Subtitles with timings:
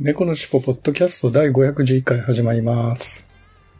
[0.00, 3.26] 猫のしぽポッドキャスト第511回始まります。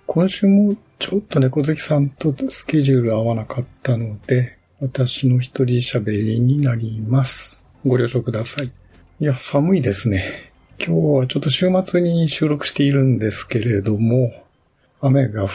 [0.05, 7.65] 今週もちょっと猫好きさんとスケジュール合わなかったので、私の一人喋りになります。
[7.87, 8.73] ご了承ください。
[9.21, 10.51] いや、寒いですね。
[10.85, 14.33] 今日はちょっと週末に収録しているんですけれども、
[15.01, 15.49] 雨が降っ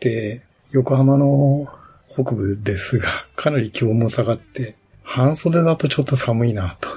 [0.00, 1.68] て、横浜の
[2.08, 4.74] 北部ですが、かなり気温も下がって、
[5.04, 6.88] 半袖だとちょっと寒いな、と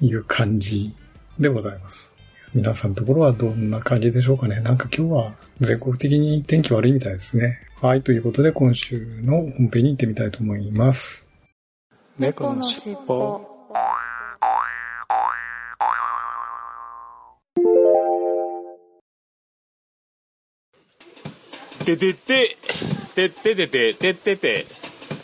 [0.00, 0.92] いう感じ
[1.38, 2.15] でございます。
[2.54, 4.60] 皆さんのところはどんな感じでしょうかね。
[4.60, 7.60] なんか今日は全国的に天気悪いみたいですね。
[7.80, 11.28] はい、ということで今週の本編に行ってみたいと思います。
[12.18, 13.56] 猫のしっぽ
[21.84, 22.56] ててて、
[23.14, 24.66] てっててて、てってて。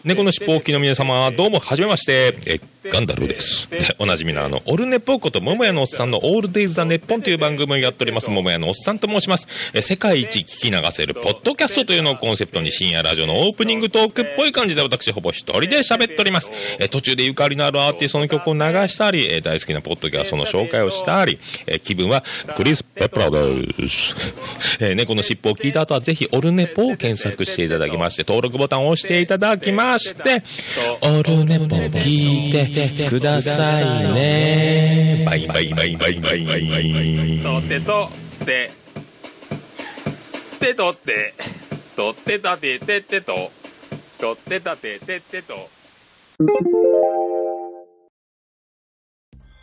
[0.04, 3.68] 猫のしっぽおきの皆様、どうも、はじめまして、え、ガンダルです。
[3.98, 9.46] おなじみのあの、オルネポこと、桃屋のおっさんのオールデイズ・ザ・ネッポンという番組をやっております、桃屋のおっさんと申します。
[9.72, 16.50] え、世界一聞き流せる、ポッドキャストというのをコンセプトに深夜ラジオのオープニングトークっぽい感じで私、ほぼ一人で喋っております。
[16.80, 22.24] え、途中でゆかりのあるアーティストの曲を流したり、え、大好きなポッドキャストの紹介をしたり、え、気分は
[22.56, 24.16] クリス・ペプラです。
[24.80, 30.42] え猫のしっぽを聞いた後はぜひオルネポを検索していただきまして、登録ボタンを押していただきまして、
[31.02, 35.24] オルネポを聞いててくださいね。
[35.26, 37.40] バイバイバイバイバイバイ。
[37.42, 38.08] とってと
[38.42, 38.70] って。
[40.58, 41.34] てとって。
[41.96, 43.50] とってたててってと。
[44.18, 45.54] とってたててってと。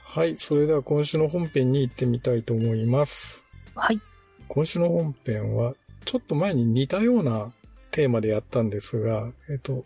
[0.03, 3.45] はい、それでは今週の本編に行ってみたいと思います。
[3.75, 4.01] はい
[4.49, 7.53] 今週の本編は、ちょっと前に似たような
[7.91, 9.85] テーマでやったんですが、えっと、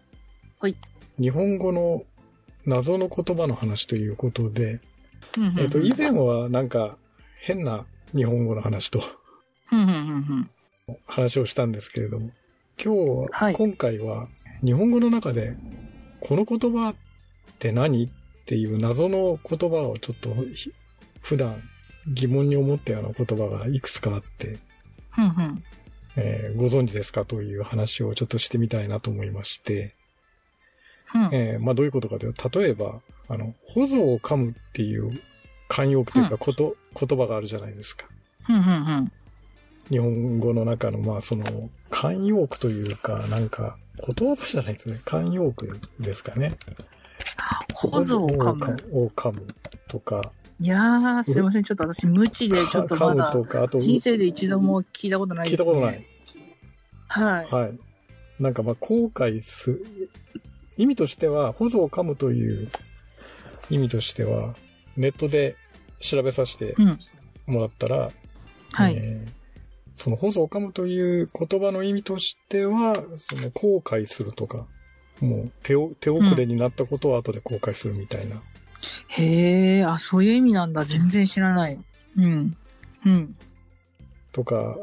[0.60, 0.78] はい
[1.20, 2.04] 日本語の
[2.66, 4.80] 謎の言葉の話ということで、
[5.60, 6.98] えっと、以前はなんか
[7.42, 7.86] 変な
[8.16, 9.02] 日本語の話と
[11.08, 12.32] 話をしたんですけれども、
[12.84, 13.56] 今日は、はい。
[13.56, 14.28] 今回は
[14.64, 15.56] 日本語の中で、
[16.20, 16.96] この言葉っ
[17.60, 18.10] て何っ
[18.46, 20.72] ていう謎の言葉をちょっとひ
[21.22, 21.62] 普段
[22.08, 24.58] 疑問に思ったような言葉がいくつかあって、
[26.16, 29.96] えーご存知ですかという話をちょっとしてみたいなと思いまして、
[31.32, 35.20] えーまあどういうことかというと、例えば、あの、保存を噛むっていう
[35.70, 38.08] 慣用句というかこと、言葉があるじゃないですか。
[39.90, 45.00] 日本語の中の、まあその、慣用句というか、なんか、言葉じゃないですね。
[45.06, 46.50] 慣用句ですかね。
[47.74, 48.66] 保存を噛む。
[48.92, 49.04] む。
[49.06, 49.46] を噛む
[49.88, 51.64] とか、いやー、すいません。
[51.64, 55.70] ちょっと私、無知で、ちょっとま噛むだ、とか、あと、人生で一度も聞いたことないです、ね。
[55.70, 56.06] 聞いたことない。。
[57.08, 57.46] はい。
[57.52, 57.80] はい。
[58.40, 59.80] なんかまあ、後悔す、
[60.78, 62.70] 意味としては、保存を噛むという
[63.70, 64.56] 意味としては、
[64.98, 65.56] ネットで
[66.00, 67.00] 調べさせてうん。
[67.46, 68.12] もらったら、
[68.74, 68.96] はい。
[68.96, 69.44] えー
[69.96, 74.66] その保存を噛むという言葉の意味としては、その後悔するとか、
[75.20, 78.42] もう手を、手遅れになったことを後で後悔するみたいな。
[79.08, 80.84] へえ、あ、そういう意味なんだ。
[80.84, 81.80] 全然知らない。
[82.18, 82.58] うん。
[83.06, 83.36] うん。
[84.32, 84.76] とか、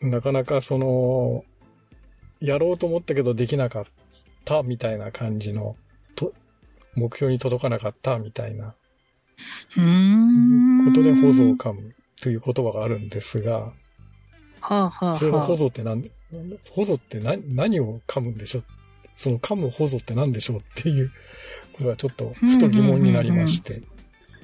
[0.00, 1.44] うんなかなかその、
[2.40, 3.84] やろうと思ったけどできなかっ
[4.44, 5.76] たみたいな感じの、
[6.14, 6.32] と、
[6.94, 8.74] 目標に届かなかったみたいな
[9.76, 10.84] うーん。
[10.84, 13.72] ことで保存を噛むという言葉があるんですが、
[14.60, 16.10] はあ、はあ、それの保は存って何、
[16.70, 18.64] 保存って何何を噛むんでしょう？
[19.16, 21.10] その噛む保存って何でしょうっていう
[21.72, 23.82] ことがちょっとふと疑問になりまして。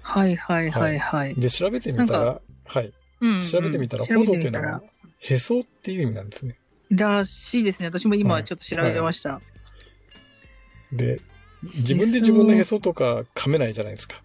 [0.02, 0.18] あ。
[0.18, 1.34] はい、はい、はい、はい。
[1.34, 2.92] で、調べてみたら、はい。
[3.20, 4.82] うん調べてみたら、調保べてみたら存っていうのは、
[5.20, 6.56] へそっていう意味なんですね。
[6.90, 7.88] らしいですね。
[7.88, 9.40] 私も今ちょっと調べました。
[10.92, 11.20] で、
[11.62, 14.22] 自分で自分のへそとか噛めないじゃないですか。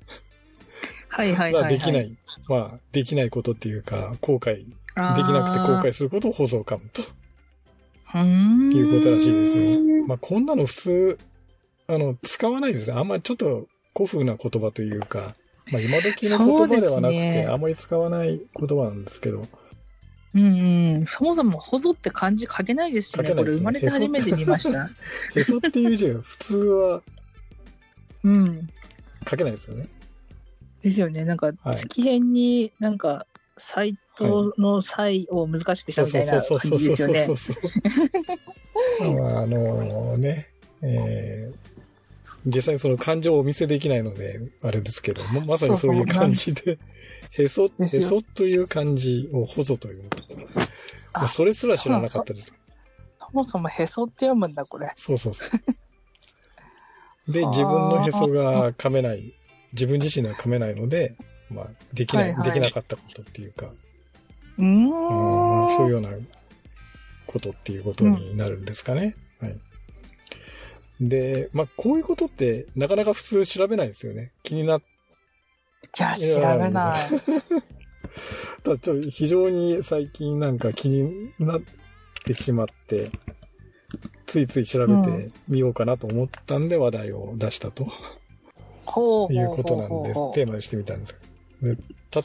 [1.10, 1.78] はい、はい、まあはい。
[1.78, 2.16] できない。
[2.48, 7.02] まあ、できないことっていうか、後悔、できなくて後悔することを保存を噛むと。
[8.16, 10.06] いうことらしいですよ。
[10.08, 11.20] まあ、こんなの普通、
[11.88, 12.98] あの、使わないですね。
[12.98, 15.34] あんまりちょっと古風な言葉というか、
[15.72, 19.48] まあ、今時の言葉ではなくて、ねあんまり使わない言葉なんですけど、
[20.36, 21.06] うんうん。
[21.06, 23.28] そもそも、ほぞって漢字書けないですしね。
[23.28, 24.90] 書けないですねこれ生まれて初めて見ました。
[25.36, 27.02] へそっていう字は普通は
[28.24, 28.70] うん。
[29.30, 29.88] 書けないですよね。
[30.82, 31.24] ですよね。
[31.24, 33.28] なんか、はい月辺になんか、
[33.58, 37.38] 斎藤の際を難しくしたみたいな感じですよねそう。
[37.38, 37.72] そうそう
[39.00, 39.22] そう。
[39.22, 40.50] まあ、あのね、
[40.82, 41.73] えー
[42.46, 46.78] 実際にその感情をお見せできないので、あれですけど、ままさにそういう感じで、
[47.32, 50.04] へそ、へそという漢字をほぞという。
[51.14, 52.54] あそれすら知らなかったです。
[53.20, 54.92] そもそもへそって読むんだ、これ。
[54.96, 57.32] そうそうそう。
[57.32, 59.34] で、自分のへそが噛めない、
[59.72, 61.16] 自分自身では噛めないので、
[61.50, 63.72] まあ、できない、はいはいできなかったことっていうか、
[64.58, 65.62] うーん。
[65.62, 66.10] うんそういうような
[67.26, 69.16] ことっていうことになるんですかね。
[69.40, 69.58] はい。
[71.10, 74.32] で、まあ、こういうことってなかなか普通調べないですよね。
[74.44, 77.10] 気になっいや、調べない。
[78.64, 81.62] た、ちょっと非常に最近なんか気になっ
[82.26, 83.12] てしまって、
[84.26, 87.86] ついつい調べてみようかなと思ったんで話題を出したと
[88.86, 90.34] ほうほういうことなんです。
[90.34, 91.16] テーマにしてみたんです。
[91.62, 91.78] で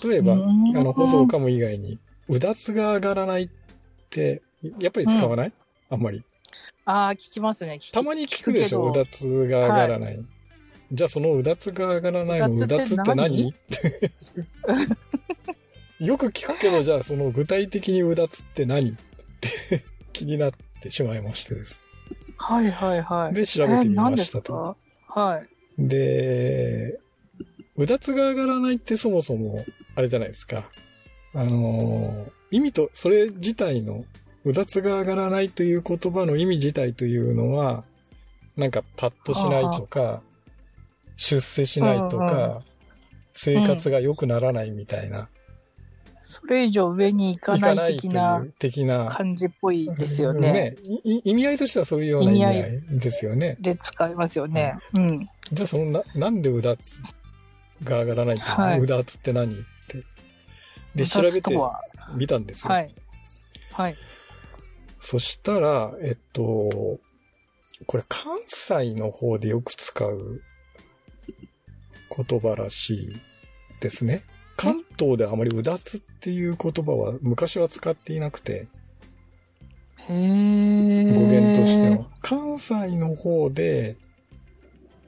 [0.09, 1.99] 例えば、あうんの、歩道かも以外に、
[2.29, 3.51] うだつが上がらないっ
[4.11, 4.43] て、
[4.81, 5.53] やっぱり使わない、
[5.91, 6.25] あんまり。
[6.91, 7.79] ああ、聞きますね。
[7.93, 10.19] たまに聞くでしょ、うだつが上がらない。
[10.91, 13.55] じゃあそのうだつが上がらないのううだつって何？
[16.01, 18.93] よく聞くけど、じゃあその具体的にうだつって何？
[18.93, 18.95] っ
[19.39, 21.83] て 気になってしまいましてです。
[22.39, 23.35] はいはいはい。
[23.35, 24.75] で調べてみましたと
[25.09, 25.43] は
[25.77, 25.87] い。
[25.87, 26.99] で、
[27.77, 30.71] うだつが上がらないってそもそも、あれじゃないですか。
[31.35, 34.07] あのー意味と、それ自体の、
[34.45, 37.85] うだつが上がらないという言葉の意味自体というのは、
[38.57, 40.23] なんかパッとしないとか、
[41.17, 42.63] 出世しないとうんうか、
[43.33, 45.29] 生活が良くならないみたいな、
[46.23, 50.77] それ以上上に行かない的とな的な、感じっぽいですよね。
[50.83, 53.57] いい意味合いとしてはそういうような意味合意いですよね。
[53.61, 54.75] で使いますよね。
[54.93, 55.29] うん。
[55.53, 57.01] じゃあそのな、なんでうだつ
[57.83, 59.57] が上がらないって、はいうだつって何っ
[59.89, 60.05] て。
[60.95, 61.59] で、調べて
[62.15, 62.75] みたんですよ。
[62.75, 62.95] はい。
[63.73, 63.97] はい。
[65.01, 66.99] そしたら、えっと、
[67.87, 70.43] これ関西の方でよく使う
[72.27, 73.21] 言葉らしい
[73.81, 74.25] ですね。
[74.57, 78.67] 関東であまりうだつっていう言葉は昔は使っていなくて、
[80.09, 81.13] へえ。
[81.13, 82.09] 語源としては。
[82.23, 83.97] 関西の方で、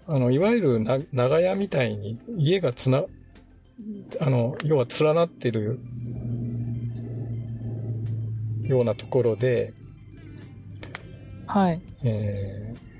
[0.06, 3.04] あの、いわゆるな長屋みたいに家がつな、
[4.20, 5.80] あの、要は連なってる
[8.70, 9.72] ようなところで、
[11.46, 11.82] はい。
[12.04, 12.90] えー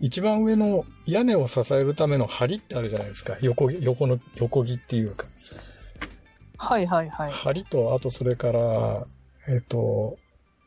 [0.00, 3.36] 一番上の屋根を支えるための梁ってあるじゃないですか。
[3.40, 5.26] 横、横の、横木っていうか。
[6.56, 7.32] はいはいはい。
[7.32, 9.06] 梁と、あとそれから、
[9.48, 10.16] えっ、と、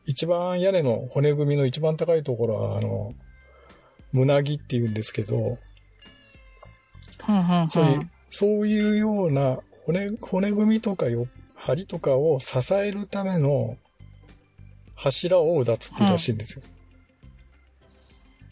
[0.04, 3.14] 一番屋根の骨組みの一番高いところは、あの、
[4.12, 5.58] 胸木って言うんですけど、
[7.68, 13.76] そういう、そういうような骨、骨組みとかよ、梁とかを支えるための
[15.02, 16.62] 柱をうだつっていうらしいんですよ。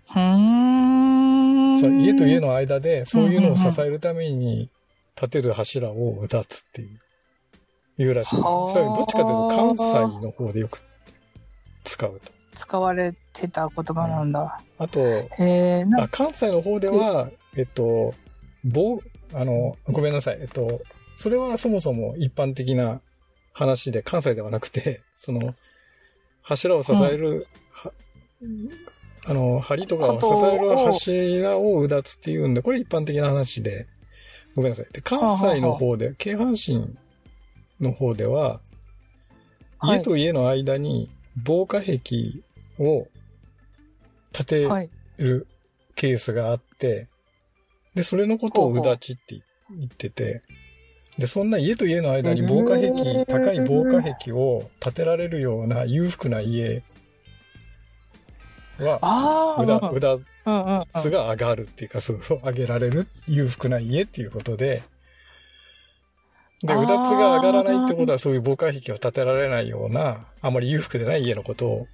[0.08, 1.80] ふーん。
[1.80, 4.68] そう家と家の間で、そういうのを支えるために
[5.14, 6.86] 立てる柱をうだつってい
[7.98, 8.44] う、いうらしいです。
[8.44, 10.82] はあそれどっちかというと関西の方でよく
[11.84, 12.32] 使うと。
[12.54, 14.60] 使われてた言葉なんだ。
[14.78, 18.14] あと、へえ、なあ、関西の方では、えっと、
[18.64, 19.00] 棒、
[19.32, 20.38] あの、ごめんなさい。
[20.40, 20.80] えっと、
[21.14, 23.00] それはそもそも一般的な
[23.52, 25.54] 話で、関西ではなくて、その、
[26.42, 27.92] 柱を支える、は
[29.26, 33.86] あの、梁とかを支える柱をうだつっていうんで、これ一般的な話で、
[34.54, 34.86] ごめんなさい。
[34.92, 36.96] で、関西の方で、京阪神
[37.80, 38.60] の方では、
[39.78, 39.98] はい。
[39.98, 41.10] 家と家の間に
[41.44, 42.00] 防火壁
[42.78, 43.08] を
[44.32, 44.90] 建てはい。
[45.18, 45.46] る
[45.94, 47.08] ケースがあって、
[47.94, 49.42] で、それのことをうだちって
[49.76, 50.42] 言ってて、
[51.18, 56.82] で、そんな家と家の間に防火壁、高い防火壁を建てられるような裕福な家
[58.78, 59.56] は。
[59.62, 61.02] うだ、うだうんうんうん。
[61.02, 64.82] つが上がるっていうか、それを上げられる裕福な家っていうことで、
[66.62, 71.86] で、うだつが上がらないってことはそういう防火壁を建てられないような、あまり裕福でない家のことを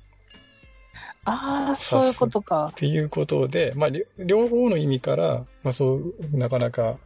[1.27, 2.75] ああ、そういうことかっ。
[2.75, 6.99] ていうことで、まあ、り両方の意味から、まあそう、なかなか、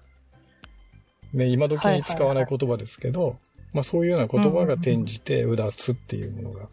[1.32, 3.38] ね、今時に使わない言葉ですけど、
[3.72, 6.66] まあそういうような言葉が転じて、うだつっていうものがあ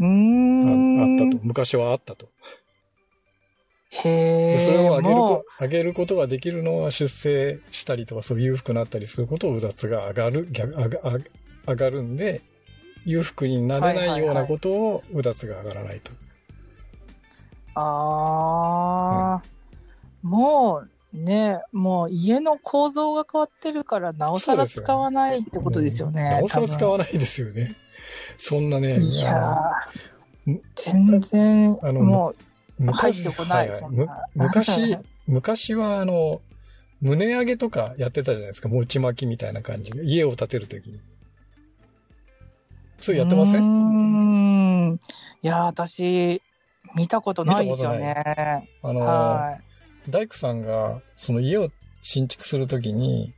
[0.00, 1.22] うーん。
[1.22, 1.44] あったと。
[1.44, 2.28] 昔はあったと。
[3.90, 4.52] へえ。
[4.54, 5.14] でそれを上げる
[5.60, 11.24] 上げることができるのは出世したりとか、そういう裕福になったりすることをうだつが上がる、逆上が上が
[11.66, 12.42] 上がるんで、
[13.04, 16.12] 裕福になれないようなことをうだつが上がらないと。
[17.76, 19.42] ああ、
[20.22, 26.30] もう、ね、もう家の構造が変わってるから、なおさら使わないってことですよね。
[26.30, 27.76] なおさら使わないですよね。
[28.36, 29.70] そんなね、いや
[30.74, 32.34] 全然、あのも
[32.80, 34.04] の入ってこないははそんな
[34.34, 36.42] む昔、 昔はあの、
[37.00, 38.68] 胸上げとかやってたじゃないですか。
[38.68, 40.04] 餅巻きみたいな感じで。
[40.04, 40.98] 家を建てるときに。
[42.98, 45.00] そうう、やってませうんーん。
[45.42, 46.42] いやー、私、
[46.96, 48.66] 見たことないですよ見ね。
[48.82, 49.58] あの、は
[50.08, 51.70] 大工さんが、その家を
[52.02, 53.32] 新築するときに、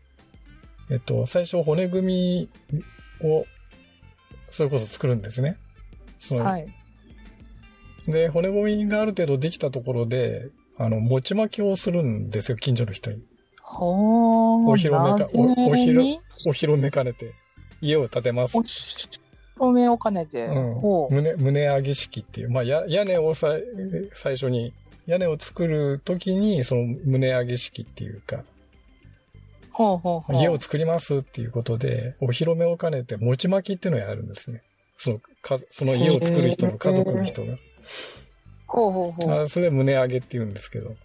[0.90, 2.48] えっと、最初骨組
[3.22, 3.46] みを、
[4.50, 5.58] それこそ作るんですね。
[6.18, 6.38] そい。
[6.38, 6.66] のはい。
[8.06, 13.22] で、骨組みがある程度できたところで、あの、餅巻きをするんですよ、近所の人に。
[13.62, 17.34] ほー、お披露目かおお披露にお披露目兼ねて、
[17.80, 18.60] 家を建てますお。
[18.60, 19.08] 披
[19.58, 20.46] 露目を兼ねて。
[20.46, 21.14] うん。
[21.14, 23.54] 胸、胸上げ式っていう、まあ、や屋根をさ
[24.14, 24.72] 最初に、
[25.06, 28.44] 屋根を作るときに、その胸上げ式っていうか、
[29.70, 30.40] ほうほうほう。
[30.40, 34.62] 家を作りますっていうことで、お披露目を兼ねて、餅巻きっていうのをやるんですね。
[34.96, 37.58] その、か、その家を作る人の家族の人が。
[38.66, 39.42] ほうほうほう。
[39.42, 40.96] あそれ胸上げって言うんですけど。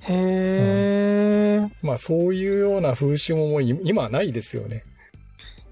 [0.00, 1.70] へー。
[1.82, 4.84] まあ、そういうような風習ももうい今はないですよね。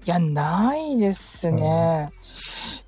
[0.05, 2.11] いや、ないですね。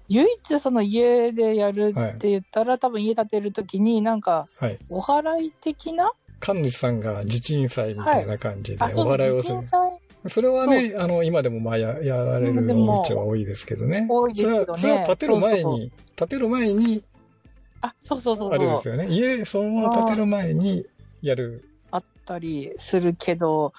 [0.08, 4.78] 唯一その家でやるって言ったら、多分家建てるときになんか、はい。
[4.90, 6.12] お払い的な？
[6.40, 9.64] 神主さんが地鎮祭みたいな感じでお払いをする地鎮。
[9.64, 10.00] 祭？
[10.28, 14.08] それはね、あの、今でもまあややられるお家は多いですけどね。
[14.10, 17.04] 多いですけどねそれは建てる前そうに、建てる前に、
[17.82, 18.82] あ、そうそうそうあれで。
[18.82, 19.08] すよね。
[19.10, 20.86] 家、そのまま建てる前に
[21.22, 21.70] やる。
[22.26, 23.72] あったりするけど、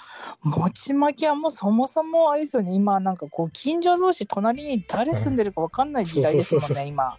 [0.44, 7.18] 餅巻きはもうそもそもあれですよね、今なんかこう近所同士隣に誰住んでるかわかんない時代ですもんね、今。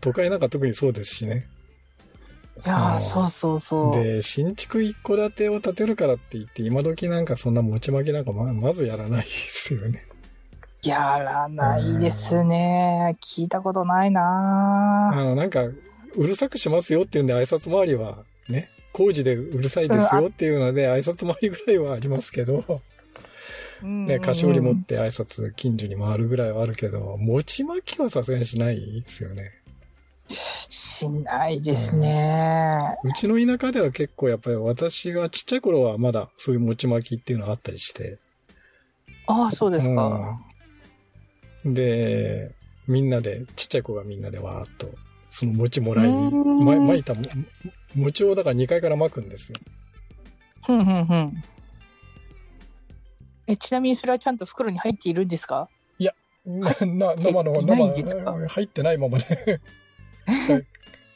[0.00, 1.48] 都会なんか特にそうですしね。
[2.64, 3.94] いやそうそうそう。
[3.94, 10.06] で、新築一戸建てを建てるからって言って、今時なんかそんな持ち巻きなんかままずやらないですよね。
[10.84, 13.16] やらないですね。
[13.20, 22.80] 聞いたことないなあの、なんか、うるさくしますよっていうんで挨拶回りは、ね、工事でうるさいですよっていうので挨拶回りぐらいはありますけど、ぁ。
[23.86, 29.50] ね、菓子折り持って挨拶近所に回るぐらいはあるけど、餅巻きはさすがにしないですよね。
[30.28, 32.96] しないですね。
[33.02, 38.18] うちの田舎では結構やっぱり私がちっちゃい頃はまだそういう餅巻きっていうのがあったりして。
[39.26, 40.06] ああ、そうですか。
[40.06, 40.52] うん
[41.64, 42.50] で、
[42.88, 44.90] みんなで、ちっちゃい子がみんなでわーっと、
[45.30, 47.20] その餅もらいに、うんま巻いたも
[47.94, 49.58] 餅をだから2階から巻くんですよ。
[50.66, 51.44] ふんふんふん。
[53.46, 55.68] え、ちなみにそれはちゃんと袋に入っているんですか？
[56.44, 59.60] な、な、生の、生、入ってないままで、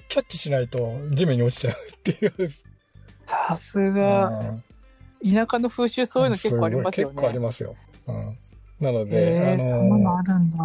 [0.09, 2.49] キャッチしないと地面に落ちちゃうっていう。
[3.25, 4.63] さすが、うん
[5.25, 7.45] 田舎の風習そういうの結構ありますよごい結構ありね。
[7.45, 7.75] ますよ。
[8.07, 8.39] うん。
[8.81, 10.57] なので、へえ、あそんなのの、あるんだ。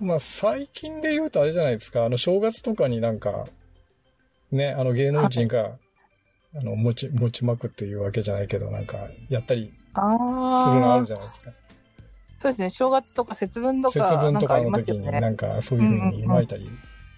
[0.00, 3.46] まあ、最近で言うとあれじゃないですか、あの、正月とかになんか、
[4.52, 5.78] ね、あの、芸能人が、
[6.54, 11.50] あの、餅、餅巻くっていうわけじゃないけど、なんか、やったりするのある、じゃないですか。
[12.38, 12.70] そうですね。
[12.70, 15.04] 正月とか節分と節か、分とかの時に。
[15.04, 16.68] なんか、そういう風に巻いたり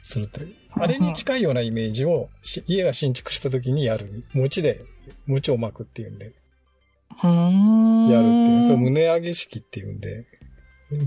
[0.03, 4.25] するって、あれに近いようなイメージを、し家が新築した時にやる。
[4.35, 4.85] 餅で、
[5.27, 6.27] 餅を巻くっていうんで。
[6.27, 8.67] やるっていう。
[8.69, 10.27] そう、胸上げ式っていうんで、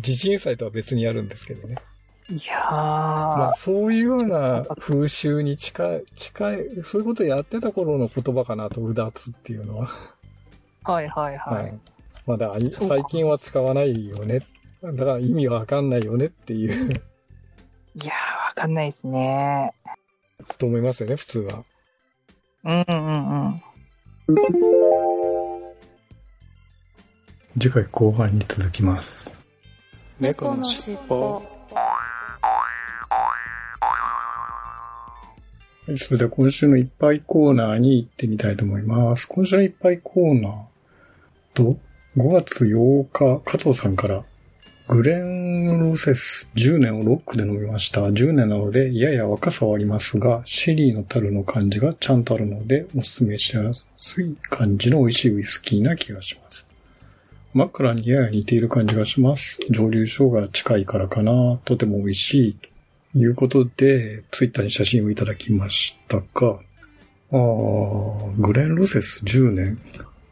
[0.01, 1.77] 地震祭とは別にやるんですけどね。
[2.29, 9.89] いやー、まあ、そういうような風習に近い、近い、そういうことやってた頃の言葉かなと、うだつっていうのは。
[10.83, 11.67] はいはいはい。
[11.67, 11.79] い。
[12.25, 14.41] まだ最近は使わないよね。
[14.83, 16.89] だから意味わかんないよねっていう、
[17.95, 19.73] いやー、わかんないですね。
[20.57, 21.63] と思いますよね、普通は。
[22.65, 23.61] うんうんうん。
[27.53, 29.33] 次回後半に続きます。
[30.19, 31.56] 猫のしっぽ
[35.87, 39.25] はい、それでは今週のいっぱいコーナーに行ってみたいと思います。
[39.25, 40.53] 今週のいっぱいコーナー
[41.53, 41.77] と、
[42.17, 44.25] 5月8日、加藤さんから、
[44.89, 48.01] グレン・ロセス10年をロックで飲みました。
[48.01, 53.63] 10年なので、やや若さはありますが、シェリーの樽の感じがちゃんとあるので、おすすめしや
[53.97, 56.67] すい感じの美味しいウイスキーな気がします。
[57.53, 59.57] 枕にやや似ている感じがします。
[59.69, 61.61] 蒸留所が近いからかな。
[61.63, 62.57] とても美味しい。
[63.15, 66.59] いうことで、ツイッターに写真をいただきましたが、
[67.31, 67.35] あ
[68.37, 69.79] グレン・ルセス10年。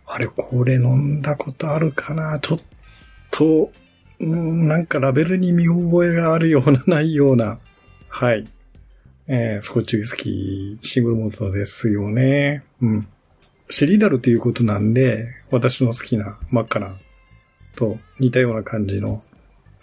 [0.05, 2.39] あれ、これ飲んだことあるかな？
[2.39, 2.57] ちょっ
[3.31, 3.71] と、
[4.19, 7.59] うんなんかラベルに見覚えがあるような、ないような。
[8.07, 8.47] はい。
[9.27, 12.63] えー、スコッチウイスキー、シングルモルトですよね。
[12.81, 13.07] うん。
[13.69, 16.95] シリダルということなんで、私の好きな真っ赤な
[17.75, 19.23] と似たような感じの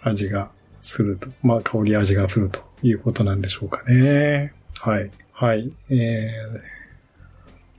[0.01, 0.49] 味が
[0.83, 4.53] すると、まあ香り味がするということなんでしょうかね。
[4.79, 5.09] はい。
[5.31, 5.71] はい。
[5.89, 6.29] え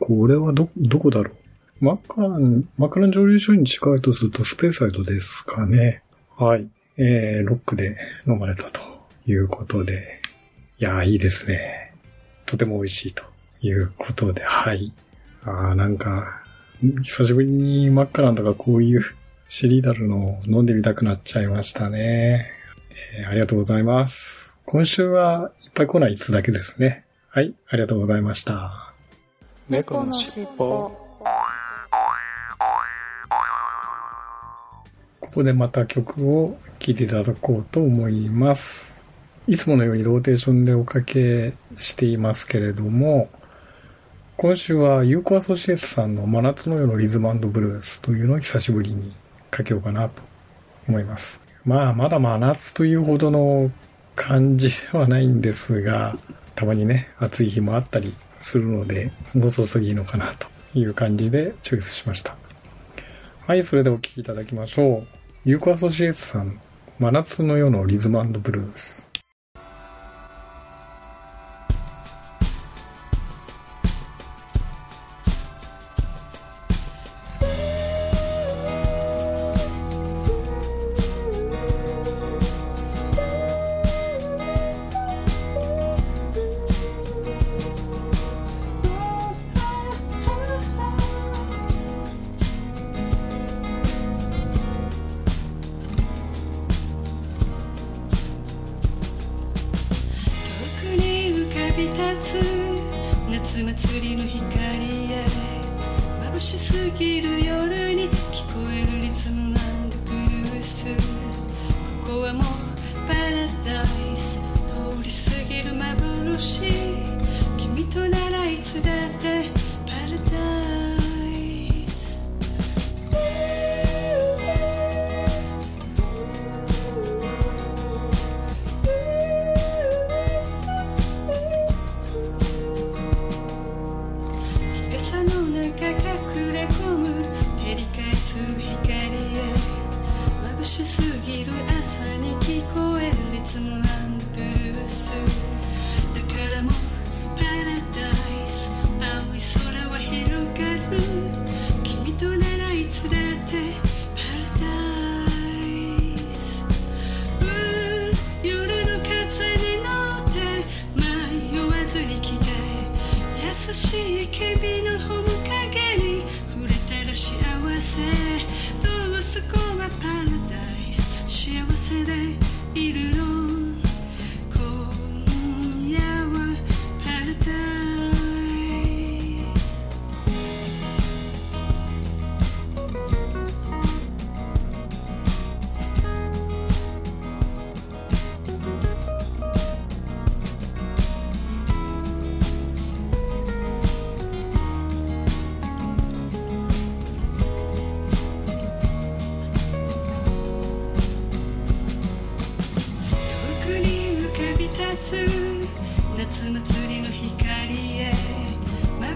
[0.01, 1.31] ー、これはど、どこだろ
[1.81, 1.85] う？
[1.85, 6.03] マカラン、マカラン蒸留所に近いとするとスペーサイドですかね。
[6.37, 6.69] はい。
[6.97, 7.97] えー、ロックで
[8.27, 8.81] 飲まれたと
[9.27, 10.23] いうことで。
[10.79, 11.95] いやー、いいですね。
[12.47, 13.25] とても美味しいと
[13.61, 14.93] いうことで、はい。
[15.45, 16.43] あー、なんか、
[17.03, 19.03] 久しぶりにマッカランとかこういう
[19.49, 22.51] シリーダルのを飲んでみたくなっちゃいましたね。
[23.19, 24.59] えーありがとうございます。
[24.65, 27.05] 今週はいっぱい来ないつだけですね。
[27.29, 28.93] はい、ありがとうございました。
[29.69, 30.91] 猫のしっぽ
[35.21, 39.05] ここでまた曲を聴いていただこうと思います。
[39.47, 43.29] いつものようにローテーションでおかけしていますけれども、
[44.37, 49.15] 今週はユーコアソシエツさんの真夏の夜のリズムブルースというのを久しぶりに
[49.51, 50.23] かけようかなと
[50.89, 51.44] 思います。
[51.65, 53.71] まあ、まだ真夏というほどの
[54.17, 56.17] 感じではないんですが、
[56.55, 62.37] たまにね、暑い日もあったりするので、もうそろそろいいのかなという感じでチョイスしました。
[63.47, 65.07] はい、それではお聴きいただきましょう。
[65.47, 66.61] ユーコアソシエツさん、
[66.99, 69.04] 真夏の夜のリズムブルース。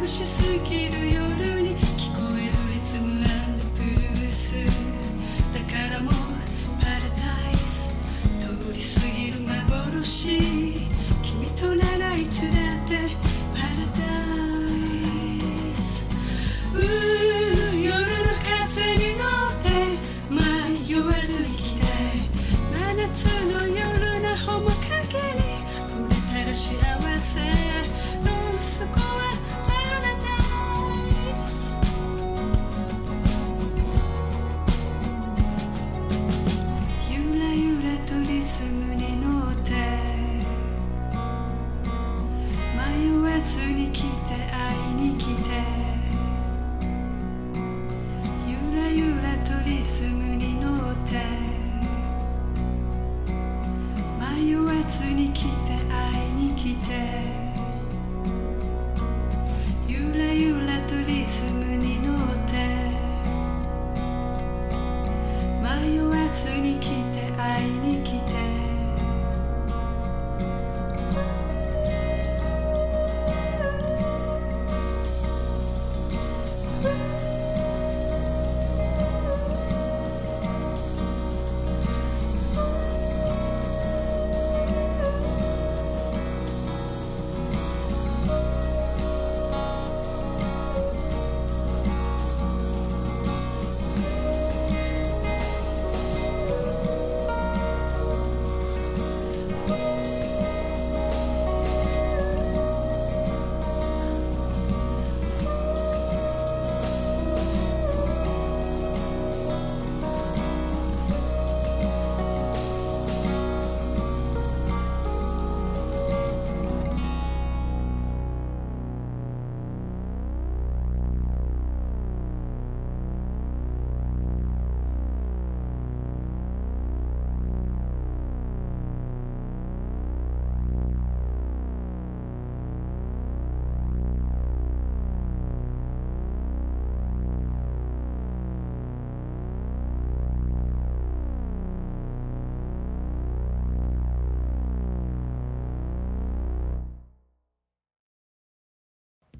[0.09, 1.28] しすぎるよ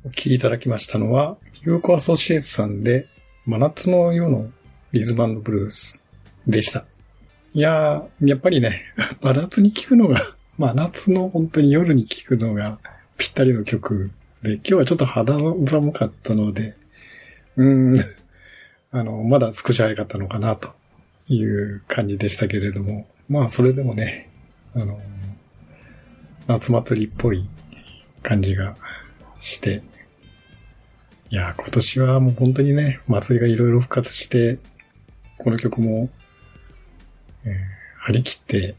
[0.09, 3.09] お聴きいただきましたのは、ユーコアソシエイツさんで、
[3.45, 4.51] 真夏の夜の
[4.91, 6.07] リズムブルース
[6.47, 6.87] でした。
[7.53, 8.85] いやー、やっぱりね、
[9.21, 12.79] 真夏に聴くのが、 真夏の本当に夜に聴くのが
[13.19, 14.11] ぴったりの曲
[14.43, 16.75] で、今日はちょっと肌寒かったので、
[17.57, 18.05] うーん、
[18.91, 20.73] あの、まだ少し早かったのかなと
[21.29, 24.31] いう感じでしたけれども、まあそれでもね、
[24.75, 24.99] あの、
[26.47, 27.47] 夏祭りっぽい
[28.23, 28.75] 感じが
[29.39, 29.83] して、
[31.31, 34.59] いやー、今年はもう本当にね、祭りがいろいろ復活して、
[35.39, 36.09] この曲も、
[37.45, 38.75] えー張り切って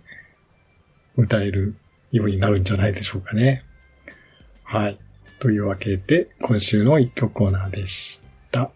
[1.16, 1.76] 歌える
[2.12, 3.62] ようになるんじゃないでしょうかね。
[4.64, 4.98] はい。
[5.38, 8.72] というわけで、今週の一曲コーナーでした。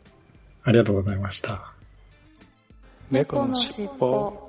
[0.64, 1.74] ありがとうございました。
[3.10, 4.40] 猫のしっぽ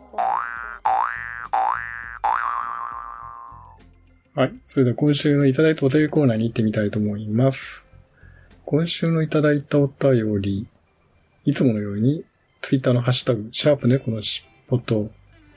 [4.35, 4.53] はい。
[4.67, 7.87] それでは今週のいただいたお便りコーナーに行ってみたいと思います。
[8.75, 10.67] 今週のいただいたお便り、
[11.45, 12.25] いつものように、
[12.61, 15.13] ツイッターのハッシュタグ、シャープ猫のしっぽと、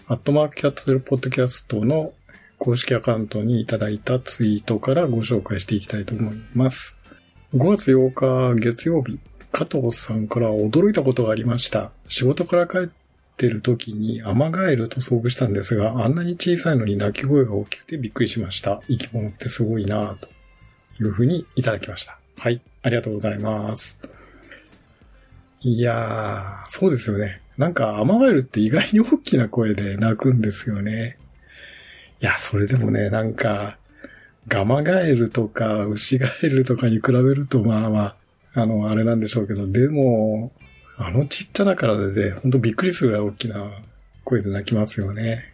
[0.06, 2.14] アットマークキャットゼルポッドキャストの
[2.60, 7.00] 公式アカウントにいただいたツイートからご紹介していきたいと思います。
[7.56, 9.18] 5月8日月曜日、
[9.52, 11.90] 加藤さんから驚いたことがありました。
[12.10, 12.90] 仕事から帰っ
[13.36, 18.80] てる時にアマガエルと遭遇したんですが、あんなに小さいのに鳴き声が大きくてびっくりしました。
[18.88, 20.28] 生き物ってすごいなぁと
[21.04, 22.20] いうふうにいただきました。
[22.40, 24.00] はい、ありがとうございます。
[25.62, 27.42] いやー、そうですよね。
[27.58, 31.18] なんかアマガエルって意外に大きな声で鳴くんですよね。
[32.22, 33.80] いや、それでもね、なんか、
[34.48, 38.16] ガマガエルとかウシガエルとかに比べるとまあま
[38.54, 40.52] あ、あの、あれなんでしょうけど、でも、
[40.96, 43.72] あのちっちゃな体で、ほんとびっくりするぐらい大きな
[44.24, 45.54] 声で鳴きますよね。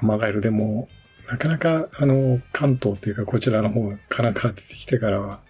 [0.00, 0.88] アマガエルでも、
[1.28, 5.40] なかなか、あの、関東というかこちらの方、神奈川出てきてからは、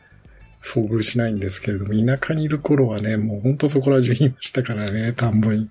[0.62, 5.68] 遭遇しないんですけれども、田舎にいる頃はね、もうほんとそこら中にいましたからね、田んぼに。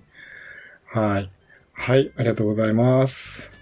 [0.86, 1.30] はい。
[1.72, 3.52] はい、ありがとうございます。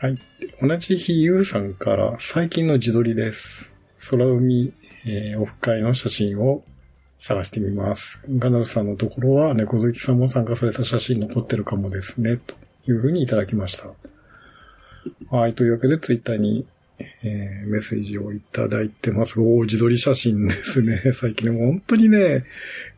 [0.00, 0.18] はい。
[0.62, 3.80] 同じ日、ゆうさんから最近の自撮りです。
[4.10, 4.72] 空海、
[5.04, 6.62] えーオフ会の写真を
[7.18, 8.24] 探してみます。
[8.30, 12.54] ガナルさんのところは猫好きさんも参加された写真残ってるかもですね、と
[12.86, 13.88] いうふうにいただきました。
[15.36, 15.54] はい。
[15.54, 16.66] というわけで、ツイッターに、
[17.22, 19.40] えーメッセージをいただいてます。
[19.40, 21.02] おー自撮り写真ですね。
[21.14, 22.44] 最近でも本当にね、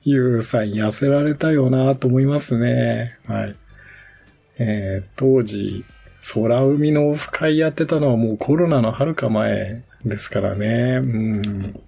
[0.05, 3.19] ゆうさん痩せられたよなと思いますね。
[3.27, 3.57] はい。
[4.59, 5.85] えー当時、
[6.35, 11.01] 空海のオフ会やってたのはもうコロナの遥か前ですからね。
[11.03, 11.81] うん。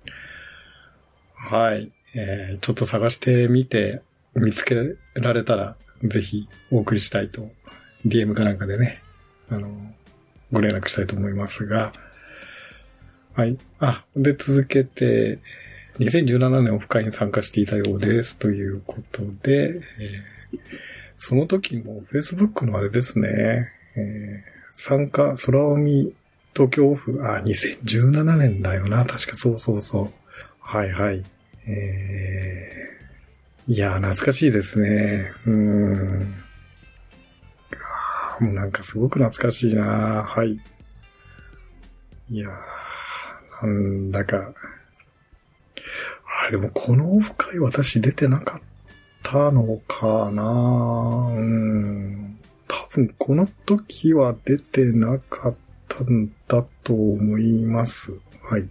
[1.34, 1.92] はい。
[2.14, 4.00] えーちょっと探してみて、
[4.34, 7.50] 見つけられたら、ぜひお送りしたいと、
[8.06, 9.02] DM かなんかでね、
[9.48, 9.70] あの、
[10.52, 11.92] ご連絡したいと思いますが、
[13.34, 13.58] はい。
[13.80, 15.38] あ、で、続けて、
[15.98, 18.38] 2017年オフ会に参加していたようです。
[18.38, 20.60] ということで、えー
[21.14, 26.12] その時も Facebook のあれですね、えー参加、空海
[26.54, 29.04] 東京オフ、あ、2017年だよな。
[29.04, 30.12] 確かそうそうそう。
[30.60, 31.22] はいはい。
[31.66, 35.30] えー、いや、懐かしいですね。
[35.46, 36.41] うん。
[38.42, 40.60] もうなんかすごく懐かしいなはい。
[42.28, 44.52] いやー、なんだか。
[46.40, 48.60] あれ、でもこのオフ会私出てなかっ
[49.22, 52.38] たのかなうん。
[52.66, 55.54] 多分この時は出てなかっ
[55.86, 58.12] たんだと思います。
[58.42, 58.62] はい。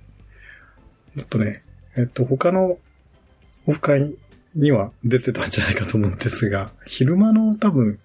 [1.15, 1.63] もっとね、
[1.95, 2.77] えっと、他の
[3.67, 4.15] オフ会
[4.53, 7.99] には出てたんじゃないかと思うんですが、昼間の多分、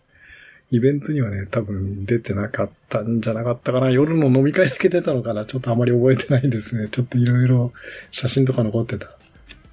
[0.70, 3.90] イベントにはね、多分出てなかったんじゃなかったかな。
[3.90, 5.44] 夜の飲み会だけ出たのかな。
[5.44, 6.88] ちょっとあまり覚えてないですね。
[6.88, 7.72] ちょっといろいろ
[8.10, 9.08] 写真とか残ってた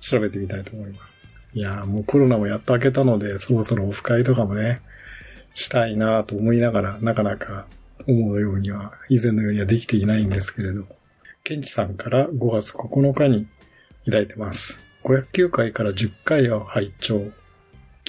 [0.02, 1.28] 調べてみたいと思います。
[1.56, 4.82] いやーもうコロナもやっと明けたので、そろそろオフ会とかもね、
[5.54, 7.66] したいなと思いながら、なかなか
[8.08, 10.86] 思うようには、以前のようにはできていないんですけれど、
[11.44, 13.48] ケンチさんから5月9日に
[14.06, 14.80] いただいてます。
[15.04, 17.32] 509回から10回を拝聴。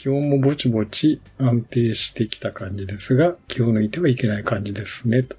[0.04, 5.22] 気温もぼちぼち安定してきた感じですが、気を抜いてはいけない感じですね。
[5.22, 5.34] と。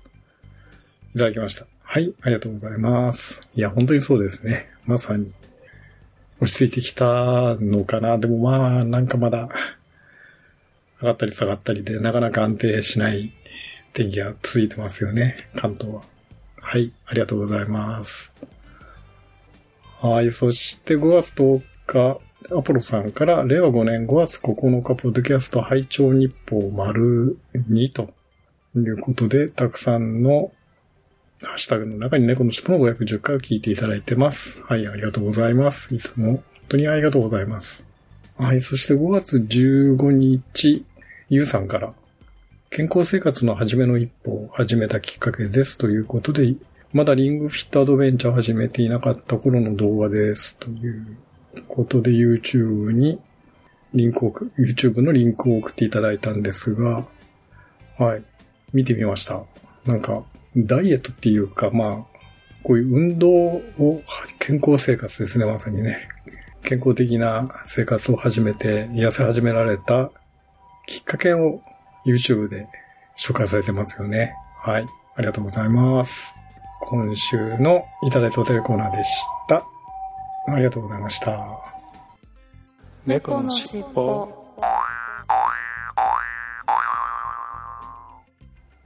[1.13, 1.67] いただきました。
[1.83, 3.47] はい、ありがとうございます。
[3.53, 4.67] いや、本当にそうですね。
[4.87, 5.31] まさに、
[6.39, 8.17] 落ち着いてきたのかな。
[8.17, 9.49] でもまあ、なんかまだ、
[10.99, 13.33] 上がったり下がったりで、なかなか安定しない
[13.93, 15.47] 天気が続いてますよね。
[15.55, 16.01] 関東は。
[16.59, 18.33] はい、ありがとうございます。
[20.01, 22.19] はい、そして5月10日、
[22.51, 28.13] アポロさんから、令和5年5月9日、ポッドキャスト拝聴日報丸2と
[28.75, 30.51] いうことで、たくさんの
[31.41, 34.61] ハッシュタグの中に猫の尻尾の510回を聞いていただいてます。
[34.61, 35.95] はい、ありがとうございます。
[35.95, 37.87] いつも本当にありがとうございます。
[38.37, 40.85] はい、そして5月15日、
[41.29, 41.93] ゆうさんから、
[42.69, 46.53] 健康生活の初めの一歩を始めたきっかけですということで、
[46.93, 51.17] まだリングフィットアドベンチャーを始めていなかった頃の動画ですという
[51.63, 53.19] ことで YouTube に
[53.93, 57.05] リンクを、YouTube のリンクを送っていただいたんですが、
[57.97, 58.23] はい、
[58.73, 59.43] 見てみました。
[59.85, 60.23] なんか、
[60.57, 62.17] ダイエットっていうか、まあ、
[62.63, 64.03] こういう運動を、
[64.39, 66.09] 健康生活ですね、まさにね。
[66.63, 70.11] 健康的な生活を始めて、痩せ始められた
[70.87, 71.61] きっかけを
[72.05, 72.67] YouTube で
[73.17, 74.35] 紹介されてますよね。
[74.61, 74.85] はい。
[75.15, 76.33] ありがとうございます。
[76.81, 79.74] 今週のいただいたお便りコーナーでした。
[80.47, 81.59] ありがとうございました。
[83.05, 84.29] 猫のしっぽ。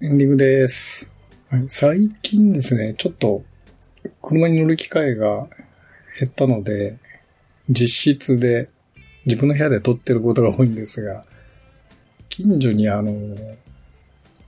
[0.02, 1.10] エンディングです。
[1.50, 3.44] はい、最近ですね、ちょっと
[4.22, 5.48] 車に乗る機会が
[6.20, 6.98] 減ったので、
[7.70, 8.70] 実質で
[9.26, 11.26] 自分の部屋で撮ってることが多いんですが、
[12.30, 13.12] 近所にあの、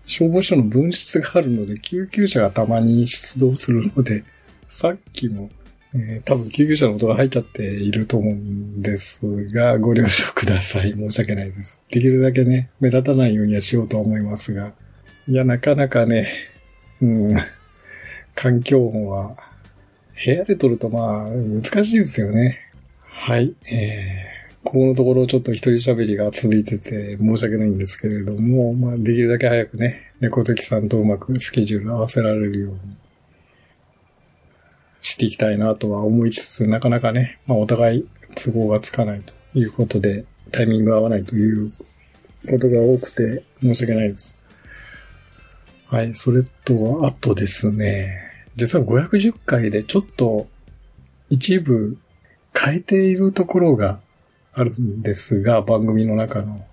[0.08, 4.24] 消防署の分室があるので、救急車がたまに出動するので、
[4.68, 5.50] さっきも、
[5.94, 10.94] えー多分救急車の音が入っちゃっていると思うんですが、ご了承ください。
[10.94, 11.82] 申し訳ないです。
[11.90, 14.74] できるだけね、目立たないようにはしようとは思いますが、
[15.28, 16.28] いや、なかなかね、
[17.02, 17.36] うん、
[18.36, 19.36] 環境音は、
[20.24, 22.60] 部屋で撮るとまあ、難しいですよね。
[23.24, 32.96] はい、えー、ここのところちょっと一人喋りが続いてて申し訳ないんですけれども、まあ、できるだけ早くね、猫好きさんとうまくスケジュール合わせられるように
[35.02, 41.70] していきたいなとは思いつつ、なかなかね、まあ、お互い都合がつかないということで、タイミングが合わないという
[42.50, 44.40] ことが多くて申し訳ないです。
[45.88, 48.18] はい、それと、あとですね、
[48.56, 50.48] 実は510回でちょっと
[51.30, 51.98] 一部
[52.54, 54.00] 変えているところが
[54.54, 56.66] あるんですが、番組の中の。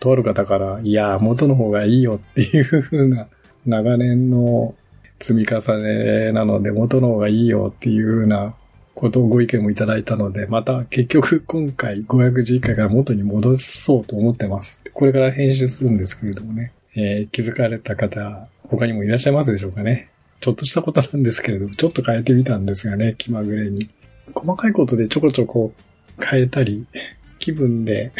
[0.00, 3.28] とある方から、いや、元の方がいいよっていう風な
[3.64, 4.74] 長年の
[5.18, 8.54] 積み重ねなので元の方がいいよっていう風な
[8.96, 14.82] ことをご意見もいただいたので、また結局今回511回から元に戻そうと思ってます。
[14.92, 20.08] これから編集するんですけれどもね、えー気づかれた方、他にもいらっしゃいますでしょうかね。
[20.40, 23.90] ちょっとしたことなんですけれども、ちょっと変えてみたんですがね、気まぐれに。
[24.34, 25.72] 細かいことでちょこちょこ
[26.18, 26.86] 変えたり、
[27.38, 28.12] 気分で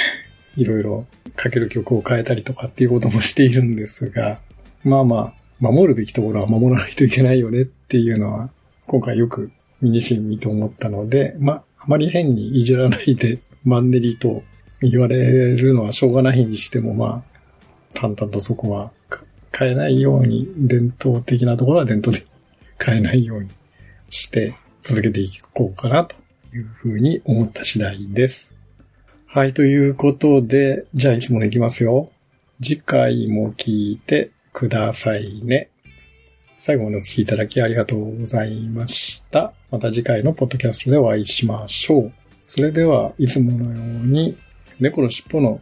[0.56, 1.06] いろいろ
[1.36, 4.40] かける曲を変えたりとかっていうこともしているんですが、
[4.84, 8.50] まあまあ、守るべきところは守らないといけないよねっていうのは、
[8.86, 14.42] 今回よく身にしみと思ったので、まあ、あまり変にいじらないで、マンネリと
[14.80, 17.36] 言われるのはしょうがないにしても、まあ、
[17.94, 18.92] 淡々とそこは
[19.56, 22.32] 変えないように、伝統的なところは伝統的に
[22.78, 23.50] 変えないように
[24.10, 26.16] して続けていこうかなと
[26.54, 28.54] いうふうに思った次第です。
[29.26, 32.10] はい、ということで、じゃあいつものいきますよ。
[32.62, 35.68] 次回も聞いてくださいね。
[36.54, 39.52] 最後までお聞きいただきありがとうございました。
[39.70, 42.12] また次回のポッドキャストでお会いしましょう。
[42.40, 44.38] それでは、いつものように、
[44.80, 45.60] 猫の尻尾の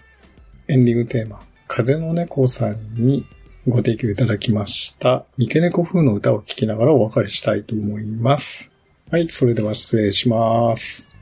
[0.68, 3.26] エンディングテーマ、風の猫さんに
[3.66, 8.70] ご提供いただきました、三毛猫風の歌を聴きながらお別れしたいと思います。
[9.11, 11.13] はい、それでは失礼します。